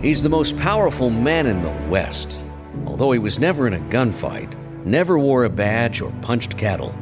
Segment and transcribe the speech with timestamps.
[0.00, 2.38] He's the most powerful man in the West.
[2.86, 6.94] Although he was never in a gunfight, never wore a badge, or punched cattle,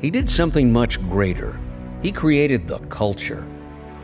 [0.00, 1.58] he did something much greater.
[2.00, 3.44] He created the culture,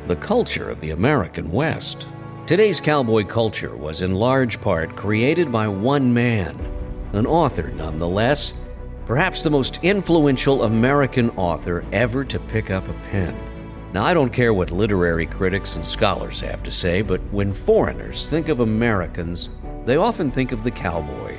[0.09, 2.09] the culture of the American West.
[2.49, 6.59] Today's cowboy culture was in large part created by one man,
[7.13, 8.53] an author nonetheless,
[9.07, 13.48] perhaps the most influential American author ever to pick up a pen.
[13.93, 18.29] Now, I don't care what literary critics and scholars have to say, but when foreigners
[18.29, 19.49] think of Americans,
[19.87, 21.39] they often think of the cowboy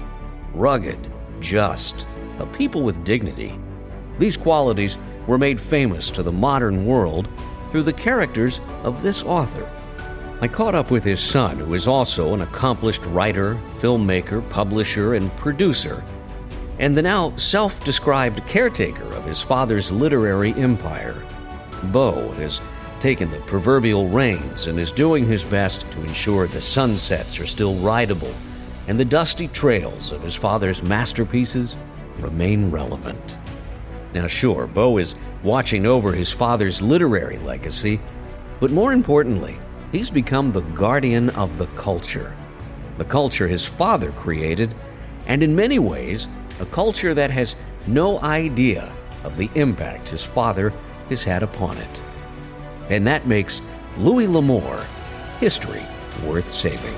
[0.53, 2.07] rugged, just,
[2.39, 3.57] a people with dignity.
[4.17, 4.97] These qualities
[5.27, 7.27] were made famous to the modern world
[7.71, 9.69] through the characters of this author.
[10.41, 15.35] I caught up with his son, who is also an accomplished writer, filmmaker, publisher, and
[15.35, 16.03] producer,
[16.79, 21.21] and the now self described caretaker of his father's literary empire.
[21.85, 22.59] Beau has
[22.99, 27.75] taken the proverbial reins and is doing his best to ensure the sunsets are still
[27.75, 28.33] rideable
[28.87, 31.75] and the dusty trails of his father's masterpieces
[32.17, 33.37] remain relevant.
[34.13, 35.13] Now, sure, Beau is
[35.43, 37.99] watching over his father's literary legacy,
[38.59, 39.57] but more importantly,
[39.91, 42.33] he's become the guardian of the culture.
[42.97, 44.73] The culture his father created,
[45.27, 46.27] and in many ways,
[46.59, 48.91] a culture that has no idea
[49.23, 50.73] of the impact his father
[51.09, 52.01] has had upon it.
[52.89, 53.61] And that makes
[53.97, 54.85] Louis L'Amour
[55.39, 55.85] history
[56.25, 56.95] worth saving.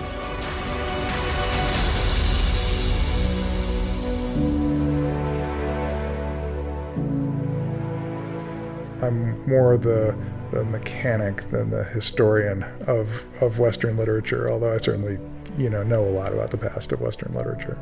[9.02, 10.16] I'm more the
[10.52, 15.18] the mechanic than the historian of of Western literature, although I certainly
[15.58, 17.78] you know know a lot about the past of Western literature.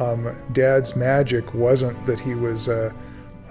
[0.00, 2.94] Um, Dad's magic wasn't that he was a,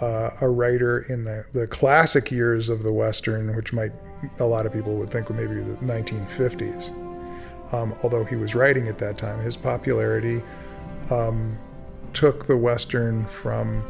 [0.01, 3.91] uh, a writer in the, the classic years of the Western, which might
[4.39, 6.93] a lot of people would think maybe the 1950s.
[7.73, 10.41] Um, although he was writing at that time, his popularity
[11.11, 11.57] um,
[12.13, 13.83] took the Western from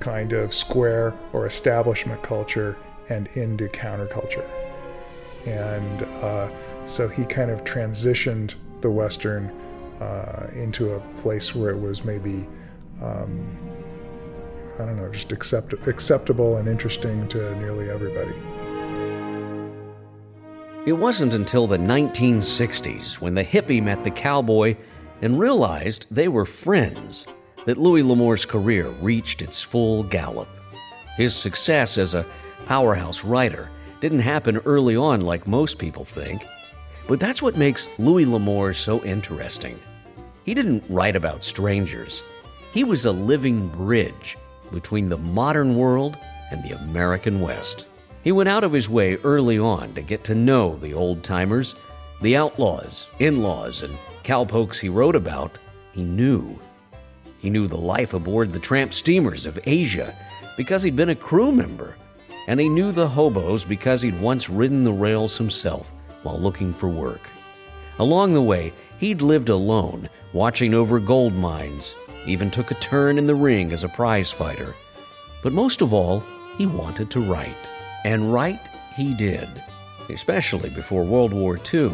[0.00, 2.76] kind of square or establishment culture
[3.08, 4.48] and into counterculture.
[5.46, 6.50] And uh,
[6.86, 9.50] so he kind of transitioned the Western
[10.00, 12.46] uh, into a place where it was maybe,
[13.02, 13.56] um,
[14.80, 18.34] I don't know, just accept- acceptable and interesting to nearly everybody.
[20.86, 24.76] It wasn't until the 1960s when the hippie met the cowboy
[25.20, 27.26] and realized they were friends
[27.66, 30.48] that Louis L'Amour's career reached its full gallop.
[31.16, 32.24] His success as a
[32.66, 36.46] powerhouse writer didn't happen early on like most people think,
[37.08, 39.78] but that's what makes Louis L'Amour so interesting.
[40.44, 42.22] He didn't write about strangers,
[42.72, 44.38] he was a living bridge
[44.72, 46.16] between the modern world
[46.50, 47.86] and the American West.
[48.24, 51.74] He went out of his way early on to get to know the old timers,
[52.20, 55.56] the outlaws, in laws, and cowpokes he wrote about.
[55.92, 56.58] He knew.
[57.38, 60.14] He knew the life aboard the tramp steamers of Asia
[60.56, 61.96] because he'd been a crew member.
[62.48, 65.92] And he knew the hobos because he'd once ridden the rails himself
[66.22, 67.20] while looking for work.
[67.98, 71.94] Along the way, he'd lived alone, watching over gold mines,
[72.26, 74.74] even took a turn in the ring as a prize fighter.
[75.42, 76.24] But most of all,
[76.56, 77.70] he wanted to write.
[78.04, 79.48] And write he did,
[80.08, 81.92] especially before World War II.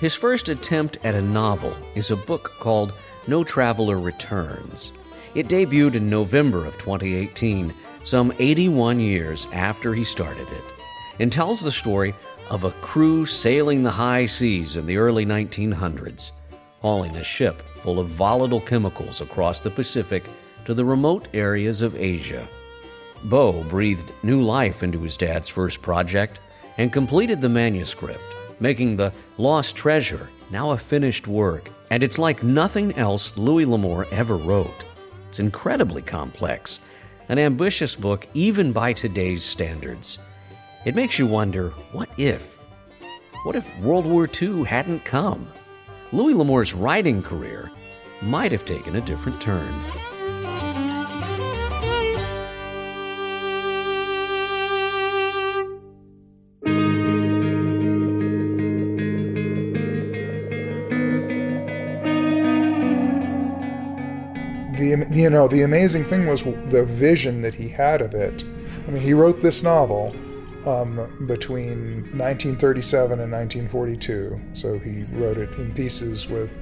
[0.00, 2.92] His first attempt at a novel is a book called
[3.26, 4.92] No Traveler Returns.
[5.34, 7.74] It debuted in November of 2018,
[8.04, 10.64] some 81 years after he started it,
[11.18, 12.14] and tells the story
[12.50, 16.32] of a crew sailing the high seas in the early 1900s,
[16.80, 20.24] hauling a ship full of volatile chemicals across the Pacific
[20.64, 22.48] to the remote areas of Asia.
[23.24, 26.40] Beau breathed new life into his dad's first project
[26.78, 28.22] and completed the manuscript,
[28.58, 34.06] making The Lost Treasure now a finished work, and it's like nothing else Louis L'Amour
[34.10, 34.84] ever wrote.
[35.28, 36.80] It's incredibly complex,
[37.28, 40.18] an ambitious book even by today's standards.
[40.86, 42.46] It makes you wonder what if?
[43.44, 45.46] What if World War II hadn't come?
[46.14, 47.72] Louis L'Amour's writing career
[48.22, 49.74] might have taken a different turn.
[64.76, 68.44] the you know the amazing thing was the vision that he had of it.
[68.86, 70.14] I mean, he wrote this novel
[70.66, 76.58] um, between 1937 and 1942, so he wrote it in pieces with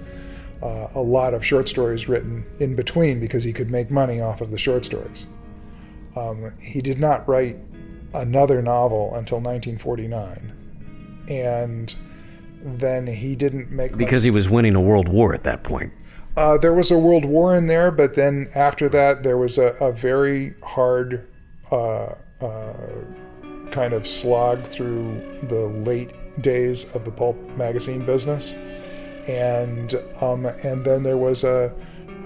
[0.62, 4.40] uh, a lot of short stories written in between because he could make money off
[4.40, 5.26] of the short stories.
[6.16, 7.56] Um, he did not write
[8.14, 11.94] another novel until 1949, and
[12.62, 15.92] then he didn't make because he was winning a world war at that point.
[16.36, 19.74] Uh, there was a world war in there, but then after that, there was a,
[19.80, 21.28] a very hard
[21.70, 22.72] uh, uh,
[23.72, 26.10] kind of slog through the late
[26.40, 28.54] days of the pulp magazine business,
[29.26, 31.72] and um, and then there was a,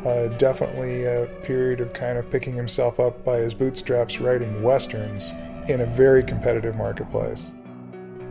[0.04, 5.32] a, definitely a period of kind of picking himself up by his bootstraps, writing westerns
[5.68, 7.50] in a very competitive marketplace.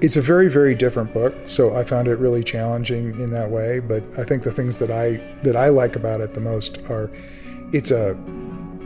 [0.02, 3.80] It's a very very different book, so I found it really challenging in that way.
[3.80, 7.10] But I think the things that I that I like about it the most are,
[7.72, 8.18] it's a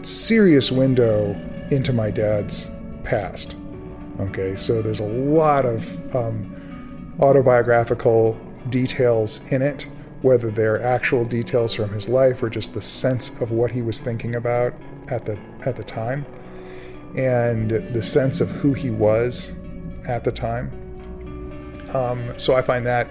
[0.03, 1.35] serious window
[1.71, 2.71] into my dad's
[3.03, 3.55] past.
[4.19, 8.37] Okay, so there's a lot of um, autobiographical
[8.69, 9.87] details in it,
[10.21, 14.01] whether they're actual details from his life or just the sense of what he was
[14.01, 14.73] thinking about
[15.09, 16.25] at the at the time,
[17.15, 19.57] and the sense of who he was
[20.07, 20.69] at the time.
[21.93, 23.09] Um, so I find that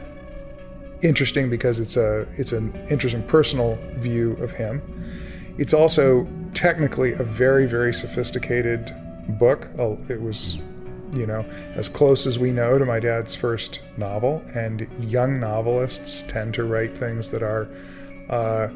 [1.03, 4.83] interesting because it's a it's an interesting personal view of him.
[5.57, 8.95] It's also technically a very very sophisticated
[9.39, 9.69] book.
[10.09, 10.59] It was,
[11.15, 11.45] you know,
[11.75, 14.43] as close as we know to my dad's first novel.
[14.55, 17.69] And young novelists tend to write things that are
[18.29, 18.69] uh,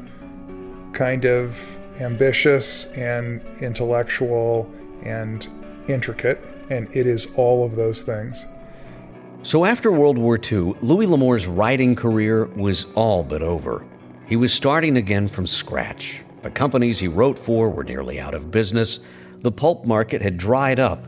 [0.93, 4.71] kind of ambitious and intellectual
[5.03, 5.47] and
[5.87, 6.43] intricate.
[6.69, 8.45] And it is all of those things.
[9.43, 13.85] So after World War II, Louis L'Amour's writing career was all but over.
[14.25, 16.21] He was starting again from scratch.
[16.43, 18.99] The companies he wrote for were nearly out of business,
[19.41, 21.05] the pulp market had dried up,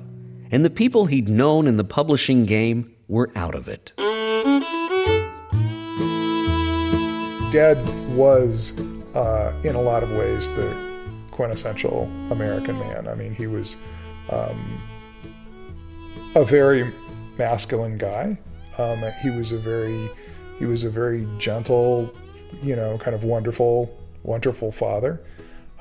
[0.56, 3.92] and the people he'd known in the publishing game were out of it.
[7.52, 7.78] Dad
[8.16, 8.80] was,
[9.14, 10.74] uh, in a lot of ways, the
[11.32, 13.06] quintessential American man.
[13.06, 13.76] I mean, he was
[14.30, 14.82] um,
[16.36, 16.90] a very
[17.38, 18.40] masculine guy.
[18.78, 20.10] Um, he was a very,
[20.58, 22.10] he was a very gentle,
[22.64, 23.94] you know, kind of wonderful,
[24.24, 25.20] wonderful father.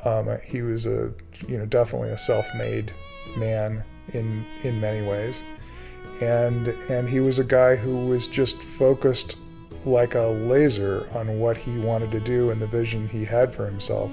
[0.04, 1.14] Um, he was a,
[1.46, 2.92] you know, definitely a self-made
[3.36, 5.42] man in in many ways,
[6.20, 9.38] and and he was a guy who was just focused
[9.84, 13.66] like a laser on what he wanted to do and the vision he had for
[13.66, 14.10] himself.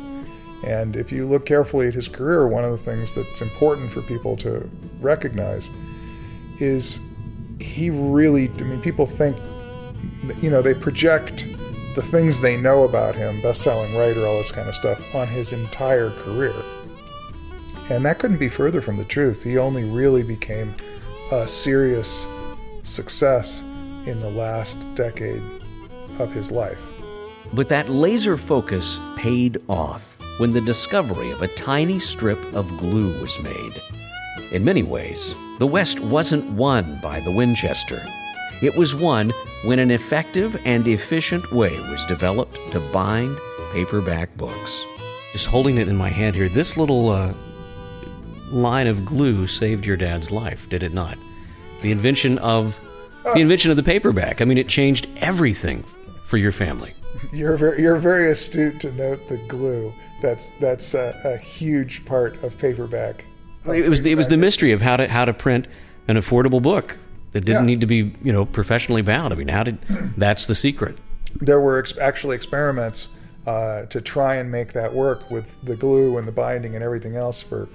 [0.65, 4.01] And if you look carefully at his career, one of the things that's important for
[4.01, 5.71] people to recognize
[6.59, 7.09] is
[7.59, 9.35] he really, I mean, people think,
[10.41, 11.47] you know, they project
[11.95, 15.27] the things they know about him, best selling writer, all this kind of stuff, on
[15.27, 16.53] his entire career.
[17.91, 19.43] And that couldn't be further from the truth.
[19.43, 20.73] He only really became
[21.29, 22.25] a serious
[22.83, 23.63] success
[24.05, 25.43] in the last decade
[26.17, 26.79] of his life.
[27.51, 33.21] But that laser focus paid off when the discovery of a tiny strip of glue
[33.21, 33.81] was made.
[34.53, 38.01] In many ways, the West wasn't won by the Winchester.
[38.61, 39.33] It was won
[39.65, 43.37] when an effective and efficient way was developed to bind
[43.73, 44.81] paperback books.
[45.33, 47.33] Just holding it in my hand here, this little uh,
[48.51, 51.17] line of glue saved your dad's life, did it not?
[51.81, 52.79] The invention of
[53.23, 54.41] the invention of the paperback.
[54.41, 55.83] I mean, it changed everything
[56.23, 56.93] for your family.
[57.31, 59.93] You're very, you're very astute to note the glue.
[60.21, 63.25] That's that's a, a huge part of paperback.
[63.65, 64.11] Of it was paperback.
[64.11, 65.67] it was the mystery of how to how to print
[66.07, 66.97] an affordable book
[67.33, 67.67] that didn't yeah.
[67.67, 69.33] need to be you know professionally bound.
[69.33, 69.77] I mean, how did
[70.17, 70.97] that's the secret?
[71.35, 73.07] There were ex- actually experiments
[73.45, 77.15] uh, to try and make that work with the glue and the binding and everything
[77.15, 77.69] else for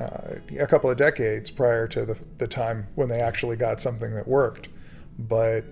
[0.00, 4.14] uh, a couple of decades prior to the, the time when they actually got something
[4.14, 4.68] that worked.
[5.18, 5.64] But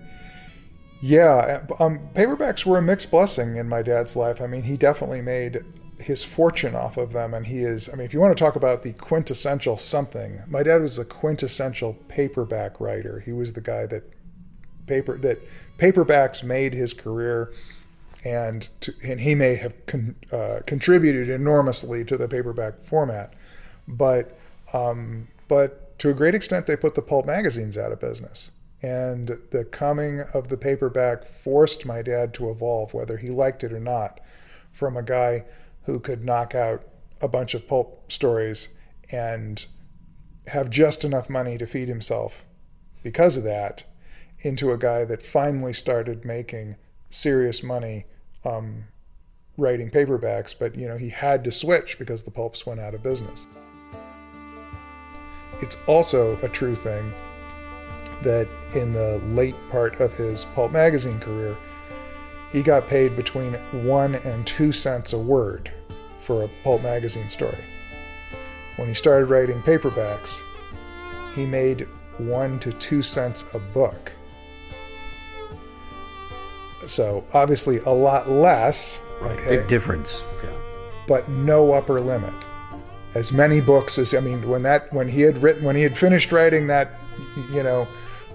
[1.01, 4.41] yeah, um, paperbacks were a mixed blessing in my dad's life.
[4.41, 5.63] I mean, he definitely made
[5.99, 7.89] his fortune off of them, and he is.
[7.91, 11.05] I mean, if you want to talk about the quintessential something, my dad was the
[11.05, 13.19] quintessential paperback writer.
[13.19, 14.03] He was the guy that
[14.87, 15.39] paper that
[15.77, 17.53] paperbacks made his career,
[18.25, 23.33] and to, and he may have con, uh, contributed enormously to the paperback format,
[23.89, 24.37] but
[24.73, 28.51] um, but to a great extent, they put the pulp magazines out of business.
[28.81, 33.73] And the coming of the paperback forced my dad to evolve, whether he liked it
[33.73, 34.21] or not,
[34.71, 35.43] from a guy
[35.83, 36.83] who could knock out
[37.21, 38.77] a bunch of pulp stories
[39.11, 39.65] and
[40.47, 42.45] have just enough money to feed himself
[43.03, 43.83] because of that,
[44.41, 46.75] into a guy that finally started making
[47.09, 48.05] serious money
[48.45, 48.85] um,
[49.57, 53.03] writing paperbacks, but you know he had to switch because the pulps went out of
[53.03, 53.47] business.
[55.61, 57.13] It's also a true thing
[58.21, 61.57] that in the late part of his pulp magazine career,
[62.51, 63.53] he got paid between
[63.85, 65.71] one and two cents a word
[66.19, 67.63] for a pulp magazine story.
[68.75, 70.41] When he started writing paperbacks,
[71.35, 71.87] he made
[72.17, 74.13] one to two cents a book.
[76.87, 79.01] So obviously a lot less.
[79.21, 79.37] Right.
[79.39, 80.23] Okay, Big difference.
[80.43, 80.49] Yeah.
[81.07, 82.33] But no upper limit.
[83.15, 85.97] As many books as I mean, when that when he had written when he had
[85.97, 86.91] finished writing that,
[87.51, 87.87] you know,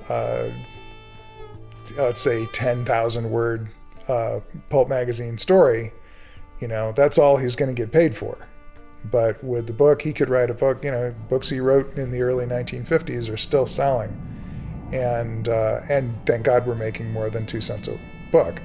[0.09, 0.49] uh,
[1.97, 3.69] let's say ten thousand word
[4.09, 4.41] uh,
[4.71, 5.93] pulp magazine story,
[6.61, 8.37] you know, that's all he's going to get paid for.
[9.11, 10.83] But with the book, he could write a book.
[10.83, 14.11] You know, books he wrote in the early 1950s are still selling,
[14.93, 17.99] and uh, and thank God we're making more than two cents a
[18.33, 18.61] book.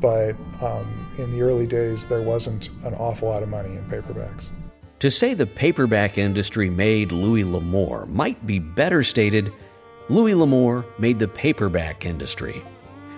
[0.00, 4.50] But um, in the early days, there wasn't an awful lot of money in paperbacks.
[5.00, 9.50] To say the paperback industry made Louis L'Amour might be better stated
[10.10, 12.62] Louis L'Amour made the paperback industry.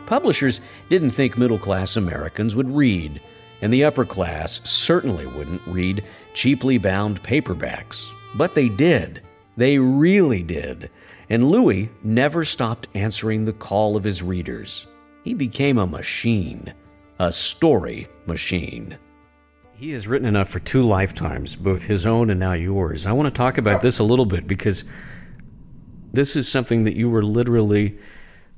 [0.07, 3.21] Publishers didn't think middle class Americans would read,
[3.63, 8.09] and the upper class certainly wouldn't read cheaply bound paperbacks.
[8.37, 9.23] But they did.
[9.57, 10.89] They really did.
[11.31, 14.87] And Louis never stopped answering the call of his readers.
[15.25, 16.75] He became a machine,
[17.19, 18.99] a story machine.
[19.83, 23.05] He has written enough for two lifetimes, both his own and now yours.
[23.05, 24.85] I want to talk about this a little bit because
[26.13, 27.99] this is something that you were literally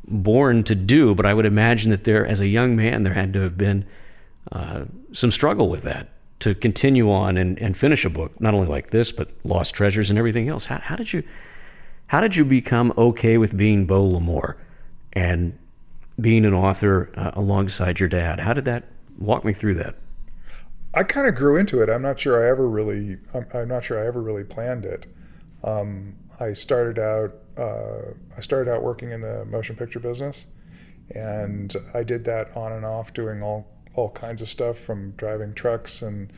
[0.06, 3.32] born to do, but I would imagine that there, as a young man, there had
[3.32, 3.86] to have been
[4.52, 8.68] uh, some struggle with that to continue on and, and finish a book, not only
[8.68, 10.66] like this, but Lost Treasures and everything else.
[10.66, 11.22] How, how did you
[12.08, 14.58] how did you become okay with being Beau L'Amour
[15.14, 15.58] and
[16.20, 18.40] being an author uh, alongside your dad?
[18.40, 18.84] How did that
[19.18, 19.96] walk me through that?
[20.94, 21.88] I kind of grew into it.
[21.88, 25.06] I'm not sure I ever really I'm, I'm not sure I ever really planned it.
[25.62, 30.46] Um, I started out uh, I started out working in the motion picture business,
[31.14, 35.54] and I did that on and off, doing all all kinds of stuff from driving
[35.54, 36.32] trucks and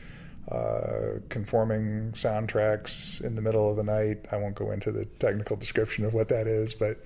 [0.51, 4.27] uh, conforming soundtracks in the middle of the night.
[4.31, 7.03] I won't go into the technical description of what that is, but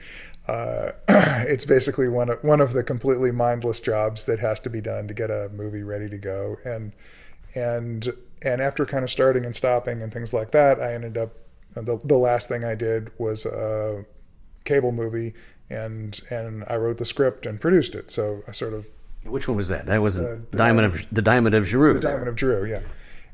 [0.48, 0.92] uh,
[1.48, 5.08] it's basically one of one of the completely mindless jobs that has to be done
[5.08, 6.58] to get a movie ready to go.
[6.66, 6.94] And
[7.56, 8.10] and
[8.44, 11.36] and after kind of starting and stopping and things like that, I ended up
[11.76, 14.06] the, the last thing I did was a
[14.66, 15.34] cable movie,
[15.70, 18.12] and and I wrote the script and produced it.
[18.12, 18.88] So I sort of.
[19.24, 19.86] Which one was that?
[19.86, 21.94] That was uh, Diamond of the Diamond of Jeru.
[21.94, 22.82] The Diamond of Jeru, yeah.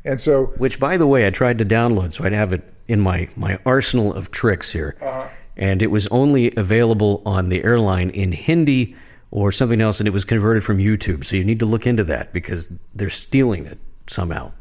[0.03, 2.99] And so, which by the way, I tried to download, so I'd have it in
[2.99, 5.27] my my arsenal of tricks here, uh-huh.
[5.55, 8.95] and it was only available on the airline in Hindi
[9.31, 11.25] or something else, and it was converted from YouTube.
[11.25, 14.51] So you need to look into that because they're stealing it somehow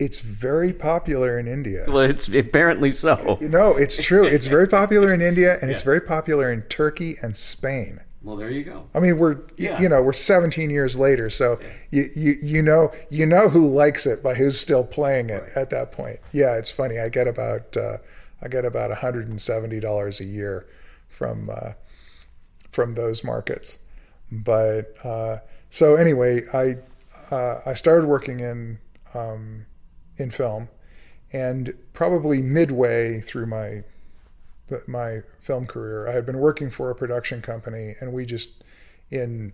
[0.00, 1.84] it's very popular in India.
[1.86, 3.36] Well, it's apparently so.
[3.40, 4.24] No, it's true.
[4.24, 5.72] It's very popular in India, and yeah.
[5.72, 8.00] it's very popular in Turkey and Spain.
[8.22, 8.86] Well, there you go.
[8.94, 9.80] I mean, we're yeah.
[9.80, 11.68] you know we're 17 years later, so yeah.
[11.90, 15.56] you, you you know you know who likes it by who's still playing it right.
[15.56, 16.18] at that point.
[16.32, 16.98] Yeah, it's funny.
[16.98, 17.98] I get about uh,
[18.42, 20.66] I get about 170 dollars a year
[21.08, 21.72] from uh,
[22.70, 23.78] from those markets.
[24.32, 25.38] But uh,
[25.70, 26.76] so anyway, I
[27.34, 28.78] uh, I started working in
[29.14, 29.66] um,
[30.16, 30.68] in film,
[31.32, 33.82] and probably midway through my
[34.86, 38.62] my film career, I had been working for a production company, and we just
[39.10, 39.52] in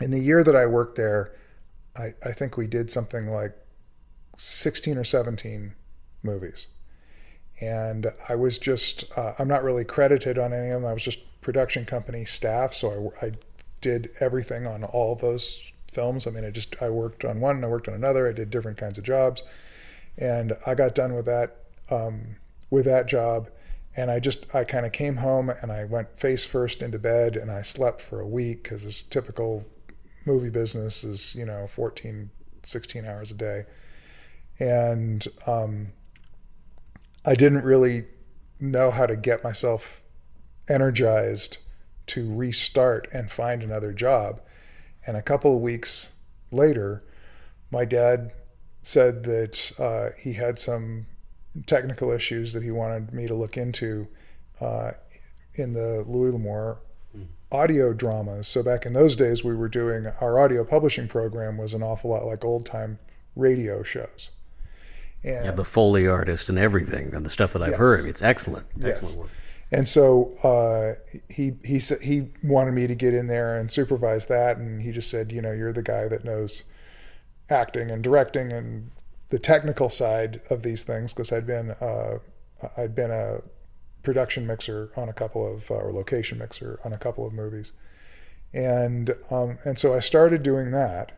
[0.00, 1.34] in the year that I worked there,
[1.96, 3.56] I, I think we did something like
[4.36, 5.74] 16 or 17
[6.22, 6.68] movies.
[7.60, 10.90] And I was just, uh, I'm not really credited on any of them.
[10.90, 12.72] I was just production company staff.
[12.74, 13.32] So I, I
[13.80, 16.26] did everything on all those films.
[16.26, 18.28] I mean, I just I worked on one, and I worked on another.
[18.28, 19.42] I did different kinds of jobs,
[20.18, 21.56] and I got done with that
[21.90, 22.36] um,
[22.70, 23.50] with that job.
[23.94, 27.36] And I just I kind of came home and I went face first into bed
[27.36, 29.66] and I slept for a week because this typical
[30.24, 32.30] movie business is you know 14,
[32.62, 33.64] 16 hours a day,
[34.58, 35.88] and um,
[37.26, 38.04] I didn't really
[38.58, 40.02] know how to get myself
[40.68, 41.58] energized
[42.06, 44.40] to restart and find another job.
[45.06, 46.16] And a couple of weeks
[46.50, 47.02] later,
[47.70, 48.32] my dad
[48.82, 51.06] said that uh, he had some
[51.66, 54.08] technical issues that he wanted me to look into
[54.60, 54.92] uh,
[55.54, 56.78] in the Louis L'Amour
[57.16, 57.26] mm.
[57.50, 58.48] audio dramas.
[58.48, 62.10] So back in those days, we were doing our audio publishing program was an awful
[62.10, 62.98] lot like old time
[63.36, 64.30] radio shows.
[65.24, 67.78] And yeah, the Foley artist and everything, and the stuff that I've yes.
[67.78, 68.06] heard.
[68.06, 69.22] It's excellent, excellent yes.
[69.22, 69.30] work.
[69.72, 70.94] And so uh,
[71.30, 75.08] he he he wanted me to get in there and supervise that, and he just
[75.08, 76.64] said, you know, you're the guy that knows
[77.48, 78.90] acting and directing and
[79.30, 82.18] the technical side of these things because I'd been uh,
[82.76, 83.40] I'd been a
[84.02, 87.72] production mixer on a couple of uh, or location mixer on a couple of movies,
[88.52, 91.12] and um, and so I started doing that,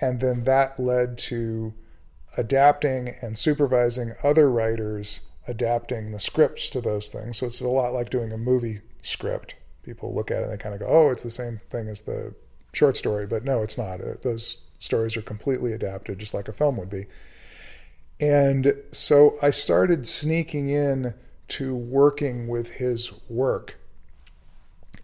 [0.00, 1.74] and then that led to
[2.38, 7.38] adapting and supervising other writers adapting the scripts to those things.
[7.38, 9.56] So it's a lot like doing a movie script.
[9.82, 12.02] People look at it and they kind of go, "Oh, it's the same thing as
[12.02, 12.34] the
[12.72, 14.00] short story," but no, it's not.
[14.22, 17.06] Those stories are completely adapted, just like a film would be.
[18.20, 21.14] And so I started sneaking in
[21.48, 23.78] to working with his work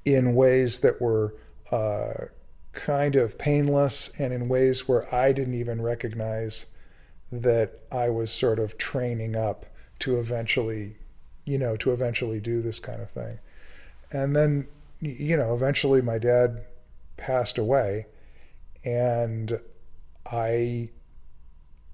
[0.05, 1.35] in ways that were
[1.71, 2.27] uh,
[2.73, 6.67] kind of painless and in ways where I didn't even recognize
[7.31, 9.67] that I was sort of training up
[10.01, 10.97] to eventually,
[11.45, 13.39] you know, to eventually do this kind of thing.
[14.13, 14.69] And then,
[15.01, 16.65] you know, eventually my dad
[17.17, 18.07] passed away
[18.85, 19.61] and
[20.31, 20.91] I,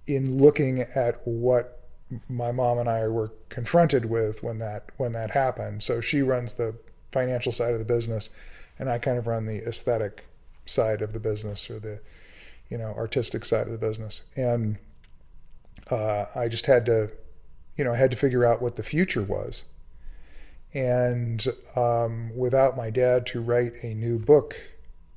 [0.07, 1.85] in looking at what
[2.29, 5.83] my mom and I were confronted with when that when that happened.
[5.83, 6.77] So she runs the
[7.13, 8.31] financial side of the business,
[8.79, 10.27] and I kind of run the aesthetic
[10.67, 12.01] side of the business or the
[12.69, 14.23] you know artistic side of the business.
[14.37, 14.79] And
[15.91, 17.11] uh, I just had to,
[17.77, 19.65] you know, I had to figure out what the future was.
[20.73, 24.57] And um, without my dad to write a new book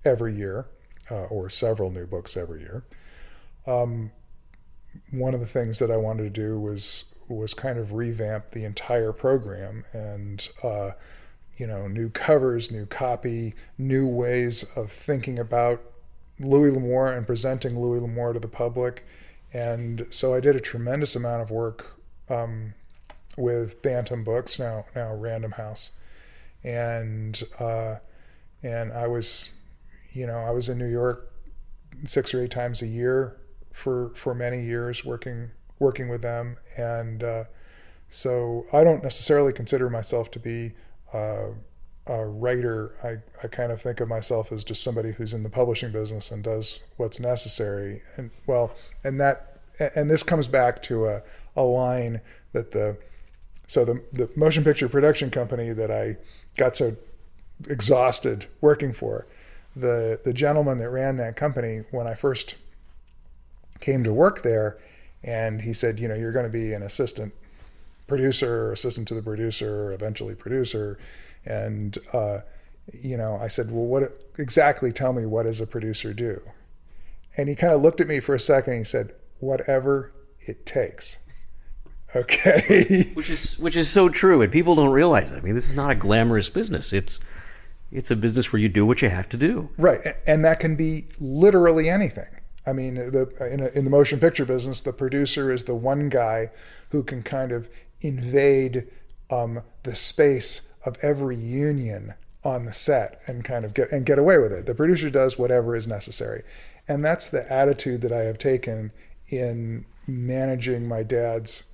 [0.06, 0.68] every year,
[1.10, 2.84] uh, or several new books every year,
[3.66, 4.12] um,
[5.12, 8.64] one of the things that I wanted to do was was kind of revamp the
[8.64, 10.92] entire program and uh,
[11.58, 15.82] you know new covers, new copy, new ways of thinking about
[16.40, 19.06] Louis L'Amour and presenting Louis L'Amour to the public.
[19.54, 21.97] And so I did a tremendous amount of work
[22.30, 22.74] um,
[23.38, 25.92] with Bantam Books, now now Random House,
[26.64, 27.96] and uh,
[28.64, 29.54] and I was,
[30.14, 31.32] you know, I was in New York
[32.06, 33.38] six or eight times a year
[33.72, 37.44] for for many years working working with them, and uh,
[38.10, 40.74] so I don't necessarily consider myself to be
[41.14, 41.50] uh,
[42.08, 42.96] a writer.
[43.04, 46.32] I, I kind of think of myself as just somebody who's in the publishing business
[46.32, 48.02] and does what's necessary.
[48.16, 49.57] And well, and that
[49.96, 51.24] and this comes back to a,
[51.56, 52.22] a line
[52.54, 52.98] that the
[53.68, 56.18] so the the motion picture production company that I
[56.56, 56.96] got so
[57.68, 59.28] exhausted working for
[59.76, 62.56] the the gentleman that ran that company when I first
[63.80, 64.80] came to work there,
[65.24, 67.34] and he said, you know, you're going to be an assistant
[68.08, 70.98] producer, assistant to the producer, eventually producer,
[71.46, 72.40] and uh,
[72.94, 74.04] you know, I said, well, what
[74.40, 74.92] exactly?
[74.92, 76.42] Tell me what does a producer do?
[77.36, 78.74] And he kind of looked at me for a second.
[78.74, 81.20] and he said, whatever it takes.
[82.16, 83.04] Okay.
[83.14, 85.34] which is which is so true, and people don't realize.
[85.34, 85.38] It.
[85.38, 86.94] I mean, this is not a glamorous business.
[86.94, 87.20] It's
[87.92, 89.70] it's a business where you do what you have to do.
[89.78, 92.28] Right, and that can be literally anything.
[92.66, 96.10] I mean, the, in, a, in the motion picture business, the producer is the one
[96.10, 96.52] guy
[96.90, 97.70] who can kind of
[98.02, 98.90] invade
[99.32, 104.20] um, the space of every union on the set and kind of get and get
[104.20, 104.66] away with it.
[104.66, 106.44] The producer does whatever is necessary,
[106.88, 108.92] and that's the attitude that I have taken
[109.30, 111.66] in managing my dad's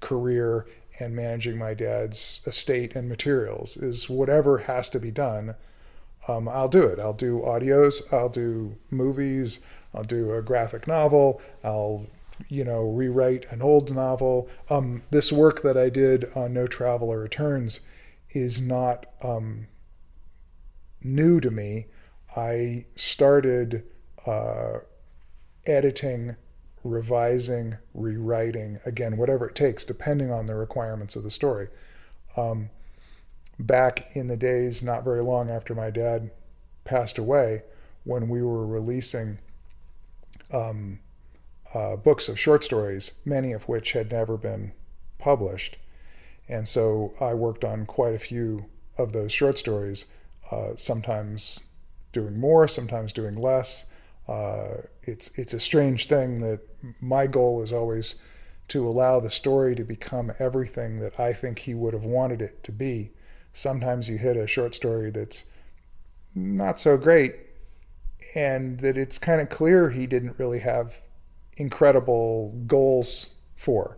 [0.00, 0.66] career
[1.00, 3.76] and managing my dad's estate and materials.
[3.76, 5.54] Is whatever has to be done
[6.28, 6.98] um, I'll do it.
[6.98, 9.60] I'll do audios, I'll do movies,
[9.94, 12.06] I'll do a graphic novel, I'll
[12.48, 14.48] you know rewrite an old novel.
[14.68, 17.80] Um, this work that I did on No Traveler Returns
[18.30, 19.68] is not um,
[21.02, 21.86] new to me.
[22.36, 23.84] I started
[24.26, 24.78] uh,
[25.66, 26.36] editing,
[26.86, 31.68] revising, rewriting again, whatever it takes, depending on the requirements of the story.
[32.36, 32.70] Um,
[33.58, 36.30] back in the days, not very long after my dad
[36.84, 37.62] passed away,
[38.04, 39.38] when we were releasing
[40.52, 41.00] um,
[41.74, 44.72] uh, books of short stories, many of which had never been
[45.18, 45.76] published.
[46.48, 50.06] And so I worked on quite a few of those short stories,
[50.50, 51.64] uh, sometimes
[52.12, 53.86] doing more, sometimes doing less.
[54.28, 56.60] Uh, it's it's a strange thing that
[57.00, 58.16] my goal is always
[58.68, 62.62] to allow the story to become everything that I think he would have wanted it
[62.64, 63.12] to be
[63.56, 65.44] sometimes you hit a short story that's
[66.34, 67.34] not so great
[68.34, 71.00] and that it's kind of clear he didn't really have
[71.56, 73.96] incredible goals for.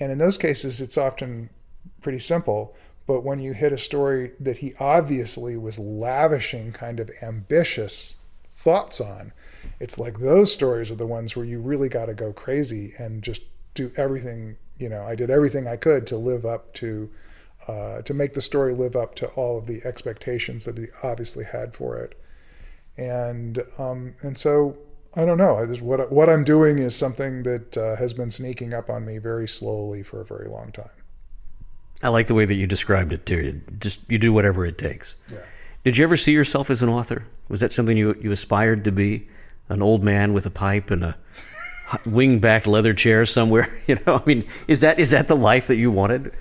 [0.00, 1.50] And in those cases, it's often
[2.00, 2.74] pretty simple.
[3.06, 8.14] But when you hit a story that he obviously was lavishing kind of ambitious
[8.66, 9.32] thoughts on,
[9.78, 13.22] it's like those stories are the ones where you really got to go crazy and
[13.22, 13.42] just
[13.74, 14.56] do everything.
[14.76, 17.08] You know, I did everything I could to live up to
[17.68, 21.44] uh, to make the story live up to all of the expectations that he obviously
[21.44, 22.20] had for it.
[22.96, 24.76] And um, and so
[25.14, 25.56] I don't know.
[25.58, 29.04] I just, what what I'm doing is something that uh, has been sneaking up on
[29.06, 30.96] me very slowly for a very long time.
[32.02, 33.62] I like the way that you described it too.
[33.78, 35.14] Just you do whatever it takes.
[35.32, 35.38] Yeah.
[35.86, 37.24] Did you ever see yourself as an author?
[37.48, 39.24] Was that something you you aspired to be?
[39.68, 41.16] An old man with a pipe and a
[42.06, 43.72] wing-backed leather chair somewhere?
[43.86, 46.32] You know, I mean, is that is that the life that you wanted?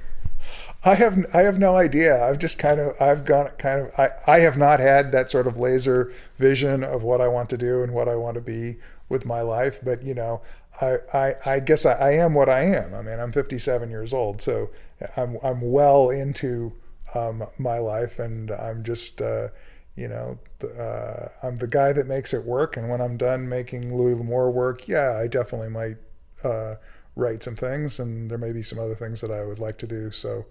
[0.83, 2.27] I have I have no idea.
[2.27, 5.45] I've just kind of I've gone kind of I, I have not had that sort
[5.45, 8.77] of laser vision of what I want to do and what I want to be
[9.09, 9.79] with my life.
[9.83, 10.41] But you know,
[10.81, 12.95] I I, I guess I, I am what I am.
[12.95, 14.71] I mean, I'm 57 years old, so
[15.15, 16.73] I'm I'm well into
[17.13, 19.49] um, my life, and I'm just uh,
[19.95, 22.77] you know uh, I'm the guy that makes it work.
[22.77, 25.97] And when I'm done making Louis L'Amour work, yeah, I definitely might
[26.43, 26.75] uh,
[27.15, 29.87] write some things, and there may be some other things that I would like to
[29.87, 30.11] do.
[30.11, 30.45] So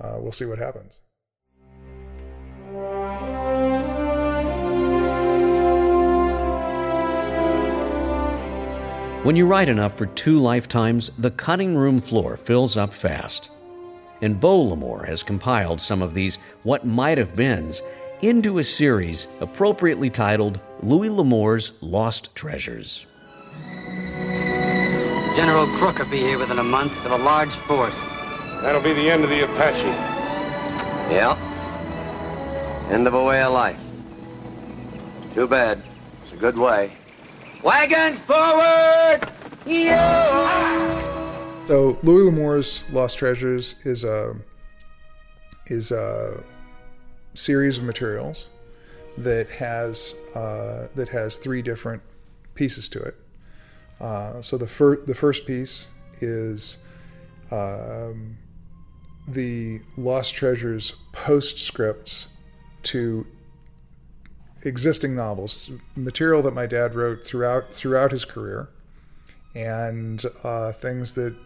[0.00, 1.00] uh, we'll see what happens.
[9.24, 13.50] When you write enough for two lifetimes, the cutting room floor fills up fast.
[14.20, 17.82] And Beau L'Amour has compiled some of these what might have beens
[18.22, 23.06] into a series appropriately titled Louis L'Amour's Lost Treasures.
[25.36, 28.02] General Crook will be here within a month with a large force.
[28.62, 29.86] That'll be the end of the Apache.
[31.14, 31.36] Yeah.
[32.90, 33.78] End of a way of life.
[35.34, 35.80] Too bad.
[36.24, 36.92] It's a good way.
[37.62, 39.30] Wagons forward!
[39.64, 40.87] Yeah!
[41.68, 44.34] So Louis L'Amour's Lost Treasures is a
[45.66, 46.42] is a
[47.34, 48.46] series of materials
[49.18, 52.00] that has uh, that has three different
[52.54, 53.16] pieces to it.
[54.00, 55.90] Uh, so the first the first piece
[56.22, 56.82] is
[57.50, 58.38] um,
[59.26, 62.28] the Lost Treasures postscripts
[62.84, 63.26] to
[64.64, 68.70] existing novels, material that my dad wrote throughout throughout his career,
[69.54, 71.36] and uh, things that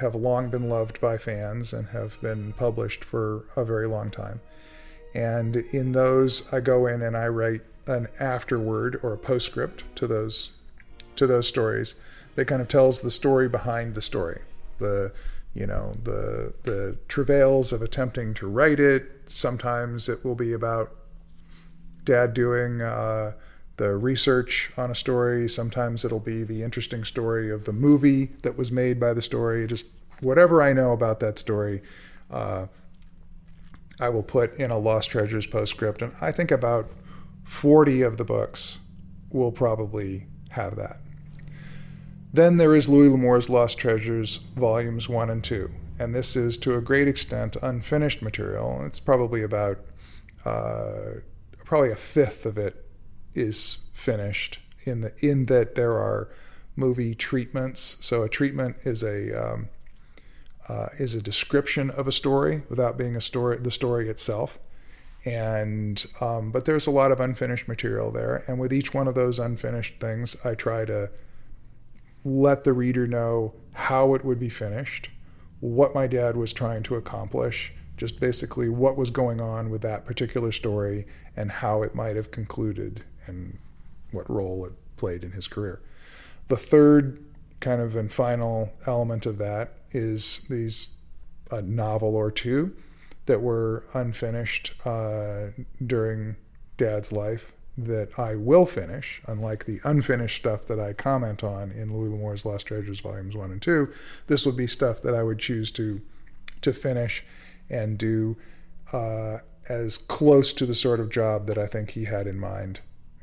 [0.00, 4.40] have long been loved by fans and have been published for a very long time.
[5.14, 10.06] And in those, I go in and I write an afterword or a postscript to
[10.06, 10.50] those
[11.14, 11.94] to those stories
[12.34, 14.42] that kind of tells the story behind the story.
[14.78, 15.12] The
[15.54, 19.10] you know the the travails of attempting to write it.
[19.26, 20.94] Sometimes it will be about
[22.04, 23.32] dad doing uh,
[23.76, 25.48] the research on a story.
[25.48, 29.66] Sometimes it'll be the interesting story of the movie that was made by the story.
[29.66, 29.86] Just
[30.20, 31.82] whatever I know about that story,
[32.30, 32.66] uh,
[34.00, 36.02] I will put in a Lost Treasures postscript.
[36.02, 36.90] And I think about
[37.44, 38.78] 40 of the books
[39.30, 41.00] will probably have that.
[42.32, 45.70] Then there is Louis L'Amour's Lost Treasures, volumes one and two.
[45.98, 48.84] And this is to a great extent unfinished material.
[48.84, 49.78] It's probably about,
[50.44, 51.20] uh,
[51.64, 52.85] probably a fifth of it
[53.36, 56.30] is finished in the in that there are
[56.76, 57.98] movie treatments.
[58.00, 59.68] So a treatment is a um,
[60.68, 64.58] uh, is a description of a story without being a story the story itself.
[65.24, 69.14] And um, but there's a lot of unfinished material there, and with each one of
[69.14, 71.10] those unfinished things, I try to
[72.24, 75.10] let the reader know how it would be finished,
[75.60, 80.04] what my dad was trying to accomplish, just basically what was going on with that
[80.04, 83.58] particular story and how it might have concluded and
[84.12, 85.80] what role it played in his career.
[86.48, 87.22] The third
[87.60, 90.98] kind of and final element of that is these
[91.50, 92.74] a novel or two
[93.26, 95.46] that were unfinished uh,
[95.84, 96.36] during
[96.76, 101.94] dad's life that I will finish, unlike the unfinished stuff that I comment on in
[101.94, 103.92] Louis L'Amour's Lost Treasures volumes one and two.
[104.28, 106.00] This would be stuff that I would choose to
[106.62, 107.22] to finish
[107.68, 108.36] and do
[108.92, 112.80] uh, as close to the sort of job that I think he had in mind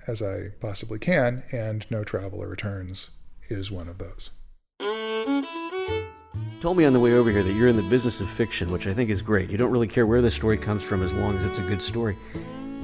[0.07, 1.43] as I possibly can.
[1.51, 3.11] And No Traveler Returns
[3.49, 4.29] is one of those.
[6.61, 8.87] Told me on the way over here that you're in the business of fiction, which
[8.87, 9.49] I think is great.
[9.49, 11.81] You don't really care where the story comes from as long as it's a good
[11.81, 12.17] story.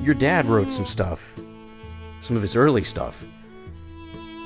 [0.01, 1.39] Your dad wrote some stuff
[2.21, 3.25] some of his early stuff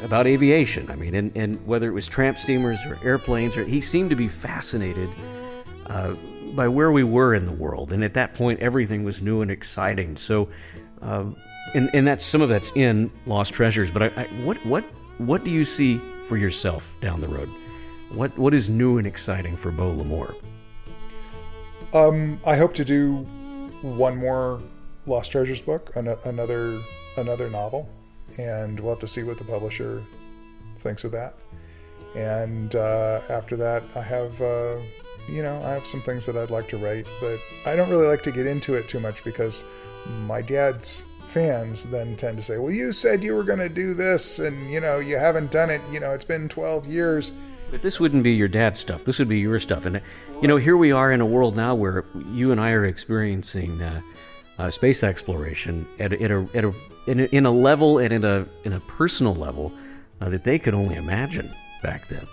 [0.04, 0.90] about aviation.
[0.92, 4.16] I mean, and, and whether it was tramp steamers or airplanes, or he seemed to
[4.16, 5.10] be fascinated
[5.88, 6.14] uh,
[6.56, 7.94] by where we were in the world.
[7.94, 10.16] And at that point, everything was new and exciting.
[10.18, 10.50] So,
[11.02, 11.26] uh,
[11.74, 13.92] and, and that's some of that's in Lost Treasures.
[13.92, 14.84] But I, I, what what
[15.18, 17.50] what do you see for yourself down the road?
[18.12, 20.36] What what is new and exciting for Beau L'Amour?
[21.94, 23.18] Um, I hope to do
[23.82, 24.62] one more
[25.06, 26.82] Lost Treasures book, an- another
[27.18, 27.90] another novel,
[28.38, 30.04] and we'll have to see what the publisher
[30.80, 31.36] thinks of that.
[32.16, 34.78] And uh, after that, I have, uh,
[35.28, 38.08] you know, I have some things that I'd like to write, but I don't really
[38.08, 39.64] like to get into it too much because
[40.06, 43.94] my dad's fans then tend to say, "Well, you said you were going to do
[43.94, 45.82] this, and you know you haven't done it.
[45.92, 47.34] You know it's been 12 years."
[47.72, 49.04] But this wouldn't be your dad's stuff.
[49.04, 49.88] This would be your stuff.
[49.88, 50.00] And
[50.42, 53.82] you know, here we are in a world now where you and I are experiencing
[53.82, 54.02] uh,
[54.60, 56.74] uh, space exploration at, at, a, at a,
[57.08, 59.74] in a, in a level and in a in a personal level
[60.22, 62.28] uh, that they could only imagine back then.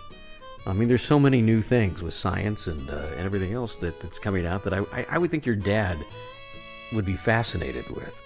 [0.67, 3.99] I mean, there's so many new things with science and, uh, and everything else that,
[3.99, 5.97] that's coming out that I, I, I would think your dad
[6.93, 8.20] would be fascinated with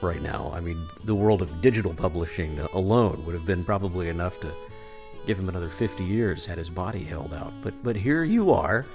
[0.00, 0.52] right now.
[0.54, 4.52] I mean, the world of digital publishing alone would have been probably enough to
[5.26, 7.52] give him another 50 years had his body held out.
[7.62, 8.86] But but here you are.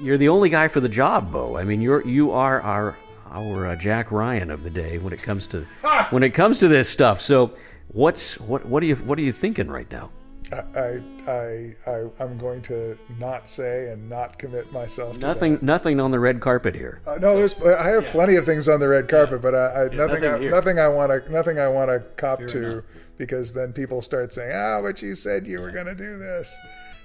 [0.00, 1.56] You're the only guy for the job, Beau.
[1.56, 2.96] I mean, you're you are our
[3.30, 5.66] our uh, Jack Ryan of the day when it comes to
[6.10, 7.20] when it comes to this stuff.
[7.20, 7.52] So,
[7.88, 10.10] what's what what are you what are you thinking right now?
[10.52, 15.14] I, I, I, I'm going to not say and not commit myself.
[15.14, 15.62] to Nothing, that.
[15.62, 17.00] nothing on the red carpet here.
[17.06, 17.60] Uh, no, there's.
[17.62, 18.10] I have yeah.
[18.10, 19.50] plenty of things on the red carpet, yeah.
[19.50, 22.00] but I, I yeah, nothing, nothing, I, nothing I want to, nothing I want to
[22.16, 22.82] cop to,
[23.16, 26.18] because then people start saying, "Ah, oh, but you said you were going to do
[26.18, 26.58] this,"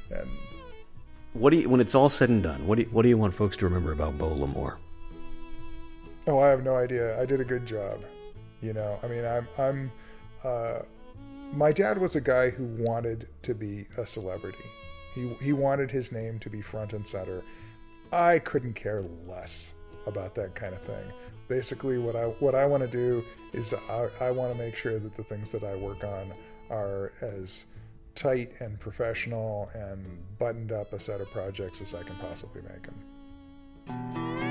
[0.10, 0.28] and.
[1.34, 2.65] What do you, when it's all said and done?
[2.65, 4.80] What do you, what do you want folks to remember about Beau L'Amour?
[6.28, 7.21] Oh, I have no idea.
[7.21, 8.06] I did a good job.
[8.62, 9.91] You know, I mean, I'm, I'm.
[10.43, 10.80] Uh,
[11.53, 14.65] my dad was a guy who wanted to be a celebrity.
[15.13, 17.41] He, he wanted his name to be front and center.
[18.12, 19.73] I couldn't care less
[20.08, 21.12] about that kind of thing.
[21.47, 24.99] Basically, what I what I want to do is I, I want to make sure
[24.99, 26.34] that the things that I work on
[26.69, 27.67] are as
[28.15, 30.05] tight and professional and
[30.39, 34.44] buttoned up a set of projects as I can possibly make them.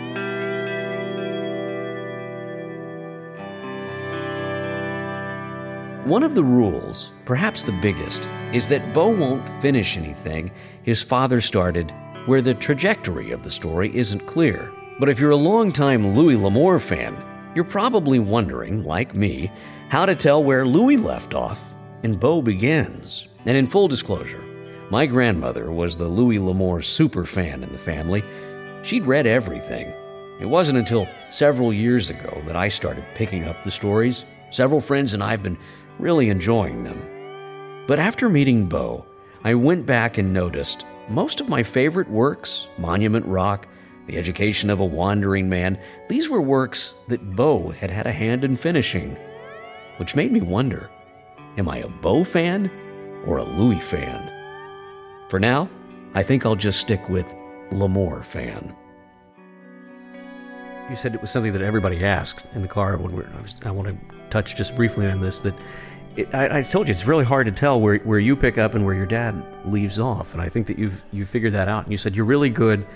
[6.05, 10.51] One of the rules, perhaps the biggest, is that Beau won't finish anything
[10.83, 11.95] his father started
[12.27, 14.71] where the trajectory of the story isn't clear.
[15.01, 17.17] But if you're a longtime Louis L'Amour fan,
[17.55, 19.51] you're probably wondering, like me,
[19.89, 21.59] how to tell where Louis left off
[22.03, 23.27] and Beau begins.
[23.47, 24.45] And in full disclosure,
[24.91, 28.23] my grandmother was the Louis L'Amour super fan in the family.
[28.83, 29.87] She'd read everything.
[30.39, 34.27] It wasn't until several years ago that I started picking up the stories.
[34.51, 35.59] Several friends and I have been
[35.99, 37.01] really enjoying them.
[37.87, 39.05] But after meeting Beau,
[39.43, 43.69] I went back and noticed most of my favorite works, Monument Rock,
[44.07, 45.79] The Education of a Wandering Man,
[46.09, 49.17] these were works that Beau had had a hand in finishing.
[49.99, 50.91] Which made me wonder
[51.59, 52.71] am I a Beau fan
[53.27, 54.31] or a Louis fan?
[55.29, 55.69] For now,
[56.15, 57.33] I think I'll just stick with
[57.71, 58.75] L'Amour fan.
[60.89, 63.27] You said it was something that everybody asked in the car when we're.
[63.39, 65.41] I, was, I want to touch just briefly on this.
[65.41, 65.55] That
[66.17, 68.75] it, I, I, told you it's really hard to tell where, where you pick up
[68.75, 71.85] and where your dad leaves off, and I think that you've you figured that out.
[71.85, 72.87] And you said you're really good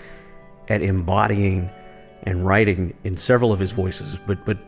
[0.68, 1.70] at embodying
[2.24, 4.58] and writing in several of his voices, but but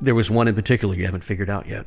[0.00, 1.86] there was one in particular you haven't figured out yet.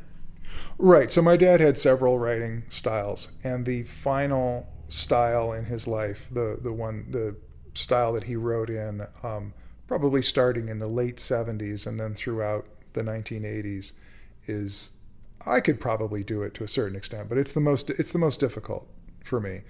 [0.78, 1.12] Right.
[1.12, 6.58] So my dad had several writing styles, and the final style in his life, the
[6.60, 7.36] the one the
[7.74, 9.06] style that he wrote in.
[9.22, 9.52] Um,
[9.86, 13.92] probably starting in the late 70s and then throughout the 1980s
[14.46, 15.00] is
[15.46, 18.18] I could probably do it to a certain extent, but it's the most it's the
[18.18, 18.88] most difficult
[19.24, 19.62] for me,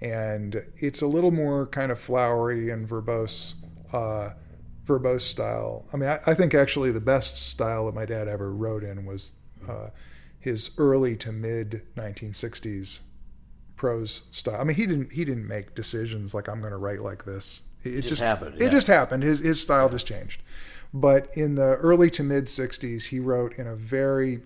[0.00, 3.54] and it's a little more kind of flowery and verbose,
[3.92, 4.30] uh,
[4.84, 5.86] verbose style.
[5.92, 9.04] I mean, I, I, think actually the best style that my dad ever wrote in
[9.04, 9.36] was
[9.68, 9.90] uh,
[10.40, 13.00] his early to mid 1960s
[13.82, 14.60] prose style.
[14.60, 17.64] I mean, he didn't he didn't make decisions like I'm going to write like this
[17.82, 18.54] it, it just, just, happened.
[18.56, 18.66] Yeah.
[18.66, 19.24] It just happened.
[19.24, 20.40] His his style just changed.
[20.94, 24.42] But in the early to mid '60s, he wrote in a very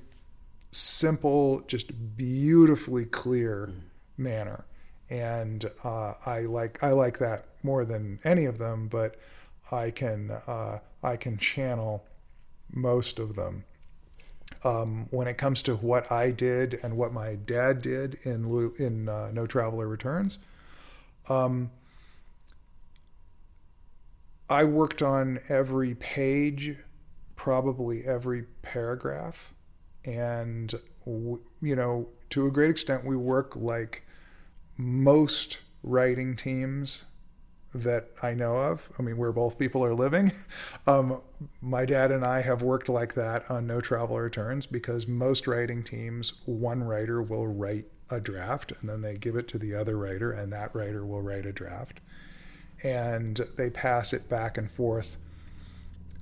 [0.71, 3.83] simple, just beautifully clear mm.
[4.17, 4.65] manner,
[5.11, 8.89] and uh, I like I like that more than any of them.
[8.89, 9.17] But
[9.71, 12.07] I can uh, I can channel
[12.73, 13.65] most of them.
[14.65, 19.09] Um, when it comes to what I did and what my dad did in in
[19.09, 20.39] uh, No Traveler Returns.
[21.29, 21.71] Um,
[24.49, 26.77] I worked on every page,
[27.35, 29.53] probably every paragraph,
[30.05, 30.73] and
[31.05, 34.07] you know, to a great extent, we work like
[34.77, 37.05] most writing teams
[37.75, 38.91] that I know of.
[38.99, 40.33] I mean, where both people are living.
[40.89, 41.21] Um,
[41.61, 45.83] my dad and I have worked like that on No Traveler Returns because most writing
[45.83, 49.99] teams, one writer will write a draft and then they give it to the other
[49.99, 51.99] writer, and that writer will write a draft
[52.83, 55.17] and they pass it back and forth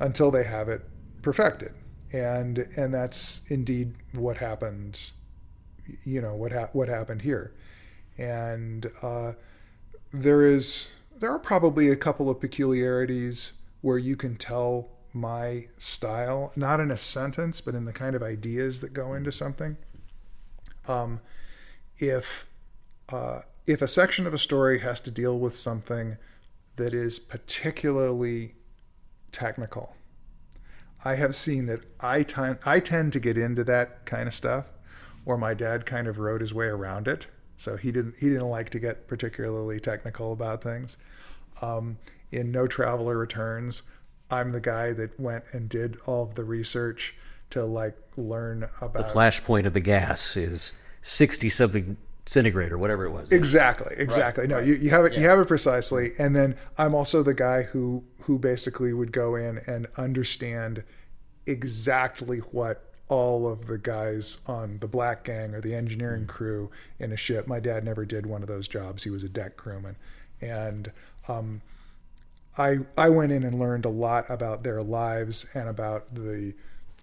[0.00, 0.82] until they have it
[1.22, 1.72] perfected.
[2.12, 5.10] And and that's indeed what happened.
[6.04, 7.52] You know what ha- what happened here,
[8.16, 9.32] and uh,
[10.12, 16.52] there is there are probably a couple of peculiarities where you can tell my style,
[16.56, 19.76] not in a sentence, but in the kind of ideas that go into something.
[20.88, 21.20] Um,
[21.98, 22.48] if
[23.12, 26.16] uh, if a section of a story has to deal with something
[26.76, 28.56] that is particularly
[29.32, 29.94] technical,
[31.04, 34.72] I have seen that I, t- I tend to get into that kind of stuff,
[35.24, 37.26] or my dad kind of wrote his way around it.
[37.56, 40.96] So he didn't he didn't like to get particularly technical about things.
[41.62, 41.98] Um,
[42.32, 43.82] in No Traveler Returns,
[44.30, 47.14] I'm the guy that went and did all of the research
[47.50, 53.04] to like learn about the flashpoint of the gas is sixty something centigrade or whatever
[53.04, 53.30] it was.
[53.30, 54.42] Exactly, exactly.
[54.42, 54.66] Right, no, right.
[54.66, 55.12] You, you have it.
[55.12, 55.20] Yeah.
[55.20, 56.12] You have it precisely.
[56.18, 60.82] And then I'm also the guy who who basically would go in and understand
[61.46, 66.28] exactly what all of the guys on the black gang or the engineering mm.
[66.28, 67.46] crew in a ship.
[67.46, 69.04] My dad never did one of those jobs.
[69.04, 69.94] He was a deck crewman,
[70.40, 70.90] and
[71.28, 71.62] um,
[72.58, 76.54] I I went in and learned a lot about their lives and about the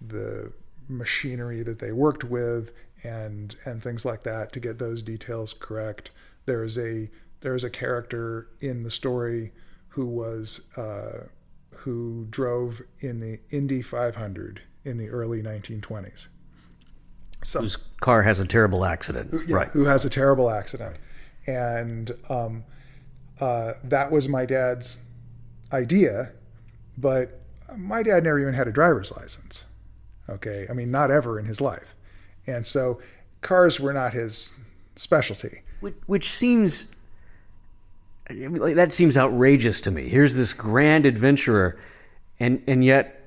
[0.06, 0.52] the
[0.86, 6.10] machinery that they worked with and and things like that to get those details correct.
[6.44, 7.08] There's a
[7.40, 9.52] there's a character in the story
[9.88, 11.28] who was uh,
[11.74, 16.28] who drove in the Indy 500 in the early 1920s.
[17.44, 19.68] So, Whose car has a terrible accident, who, yeah, right?
[19.68, 20.96] Who has a terrible accident,
[21.46, 22.64] and um,
[23.40, 25.00] uh, that was my dad's
[25.72, 26.30] idea,
[26.96, 27.40] but
[27.76, 29.64] my dad never even had a driver's license.
[30.28, 31.96] Okay, I mean, not ever in his life,
[32.46, 33.00] and so
[33.40, 34.60] cars were not his
[34.94, 35.62] specialty.
[35.80, 36.92] Which, which seems
[38.30, 40.08] like, that seems outrageous to me.
[40.08, 41.78] Here's this grand adventurer,
[42.38, 43.21] and and yet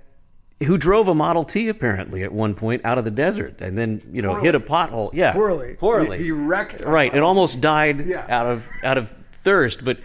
[0.64, 4.02] who drove a Model T apparently at one point out of the desert and then
[4.12, 4.46] you know poorly.
[4.46, 5.10] hit a pothole.
[5.14, 6.18] Yeah, poorly, poorly.
[6.18, 6.82] He, he wrecked.
[6.82, 8.26] Right, it almost died yeah.
[8.30, 9.14] out of out of
[9.44, 9.84] thirst.
[9.84, 10.00] But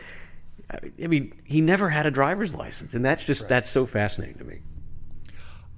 [1.03, 3.49] I mean, he never had a driver's license, and that's just right.
[3.51, 4.59] that's so fascinating to me.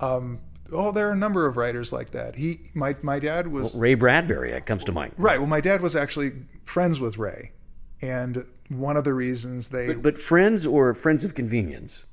[0.01, 0.41] Um,
[0.73, 2.35] oh, there are a number of writers like that.
[2.35, 4.53] He, my my dad was well, Ray Bradbury.
[4.53, 5.15] That comes to mind.
[5.19, 5.39] Right.
[5.39, 6.33] Well, my dad was actually
[6.65, 7.53] friends with Ray,
[8.01, 12.05] and one of the reasons they but, but friends or friends of convenience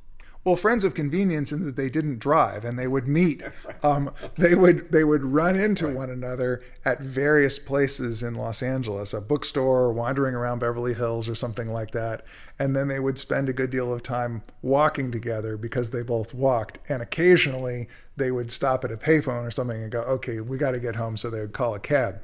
[0.43, 3.43] well friends of convenience in that they didn't drive and they would meet
[3.83, 5.95] um, they would they would run into right.
[5.95, 11.35] one another at various places in los angeles a bookstore wandering around beverly hills or
[11.35, 12.25] something like that.
[12.57, 16.33] And then they would spend a good deal of time walking together because they both
[16.33, 16.79] walked.
[16.89, 20.71] And occasionally they would stop at a payphone or something and go okay we got
[20.71, 22.21] to get home so they would call a cab.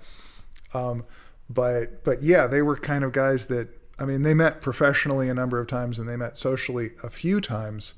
[0.73, 1.05] Um,
[1.49, 5.33] but but yeah they were kind of guys that i mean they met professionally a
[5.33, 7.93] number of times and they met socially a few times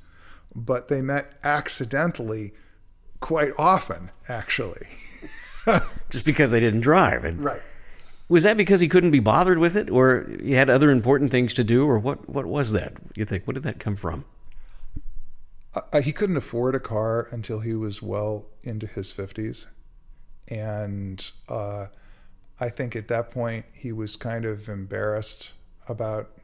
[0.57, 2.51] but they met accidentally
[3.19, 4.87] quite often, actually.
[6.09, 7.23] Just because they didn't drive.
[7.23, 7.61] And right.
[8.27, 11.53] Was that because he couldn't be bothered with it, or he had other important things
[11.53, 12.27] to do, or what?
[12.27, 12.93] What was that?
[13.15, 13.47] You think?
[13.47, 14.25] What did that come from?
[15.73, 19.67] Uh, he couldn't afford a car until he was well into his fifties,
[20.49, 21.87] and uh,
[22.59, 25.53] I think at that point he was kind of embarrassed
[25.87, 26.36] about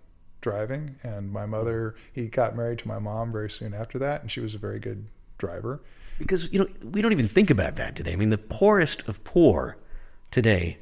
[0.44, 0.96] driving.
[1.02, 4.42] And my mother, he got married to my mom very soon after that, and she
[4.42, 5.08] was a very good
[5.40, 5.82] driver.
[6.20, 8.14] Because, you know, we don't even think about that today.
[8.14, 9.78] I mean, the poorest of poor
[10.30, 10.78] today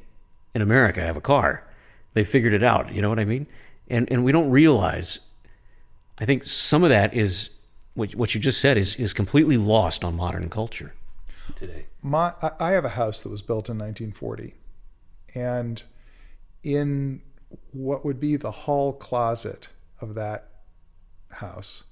[0.54, 1.66] in America have a car.
[2.12, 3.46] They figured it out, you know what I mean?
[3.88, 5.20] And, and we don't realize,
[6.18, 7.48] I think some of that is,
[7.94, 10.92] what, what you just said is, is completely lost on modern culture
[11.54, 11.86] today.
[12.02, 14.54] My, I have a house that was built in 1940.
[15.34, 15.82] And
[16.62, 17.22] in
[17.72, 19.68] what would be the hall closet
[20.00, 20.48] of that
[21.30, 21.84] house,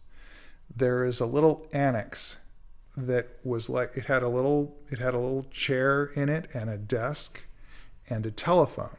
[0.74, 2.38] there is a little annex
[2.96, 6.68] that was like it had a little it had a little chair in it and
[6.68, 7.44] a desk
[8.08, 8.96] and a telephone.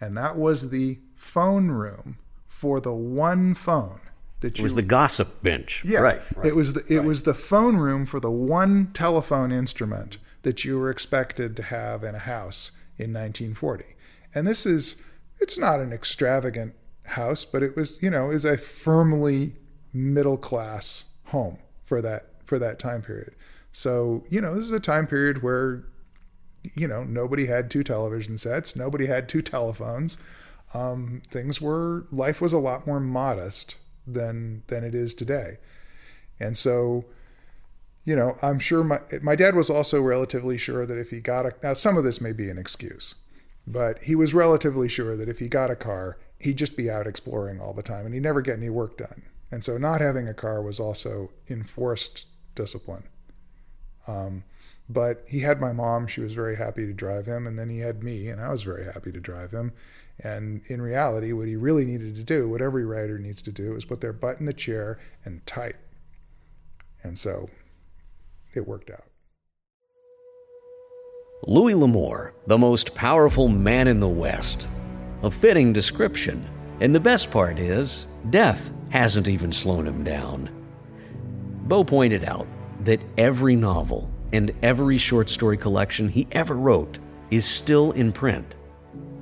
[0.00, 4.00] And that was the phone room for the one phone
[4.40, 5.82] that you, it was the gossip bench.
[5.84, 6.22] Yeah, right.
[6.36, 7.06] right it was the it right.
[7.06, 12.04] was the phone room for the one telephone instrument that you were expected to have
[12.04, 13.84] in a house in 1940.
[14.34, 15.02] And this is
[15.40, 16.74] it's not an extravagant
[17.04, 19.54] house, but it was, you know, is a firmly
[19.92, 23.34] middle class home for that for that time period.
[23.72, 25.84] So, you know, this is a time period where
[26.74, 30.18] you know, nobody had two television sets, nobody had two telephones.
[30.74, 33.76] Um, things were life was a lot more modest
[34.06, 35.58] than than it is today.
[36.40, 37.04] And so,
[38.04, 41.46] you know, I'm sure my my dad was also relatively sure that if he got
[41.46, 43.14] a now some of this may be an excuse
[43.72, 47.06] but he was relatively sure that if he got a car, he'd just be out
[47.06, 49.22] exploring all the time and he'd never get any work done.
[49.50, 53.04] And so not having a car was also enforced discipline.
[54.06, 54.44] Um,
[54.88, 57.78] but he had my mom, she was very happy to drive him, and then he
[57.80, 59.72] had me, and I was very happy to drive him.
[60.20, 63.76] And in reality, what he really needed to do, what every writer needs to do,
[63.76, 65.76] is put their butt in the chair and type.
[67.02, 67.50] And so
[68.54, 69.04] it worked out.
[71.46, 74.66] Louis L'Amour, the most powerful man in the West.
[75.22, 76.44] A fitting description.
[76.80, 80.50] And the best part is, death hasn't even slowed him down.
[81.68, 82.48] Beau pointed out
[82.80, 86.98] that every novel and every short story collection he ever wrote
[87.30, 88.56] is still in print.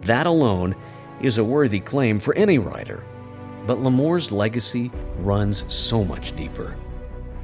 [0.00, 0.74] That alone
[1.20, 3.04] is a worthy claim for any writer.
[3.66, 6.76] But L'Amour's legacy runs so much deeper.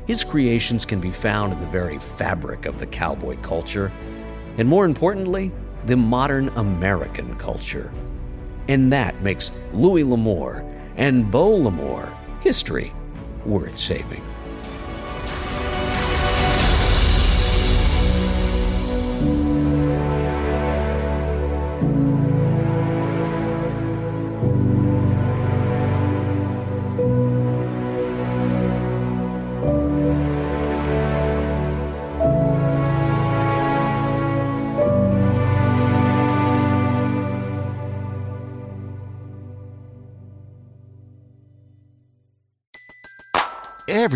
[0.06, 3.92] His creations can be found in the very fabric of the cowboy culture,
[4.58, 5.50] and more importantly,
[5.86, 7.92] the modern American culture.
[8.68, 10.64] And that makes Louis L'Amour
[10.96, 12.92] and Beau L'Amour history
[13.44, 14.22] worth saving.